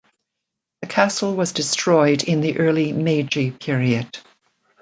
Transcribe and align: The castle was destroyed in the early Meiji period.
The 0.81 0.87
castle 0.87 1.35
was 1.35 1.51
destroyed 1.51 2.23
in 2.23 2.41
the 2.41 2.57
early 2.57 2.91
Meiji 2.91 3.51
period. 3.51 4.17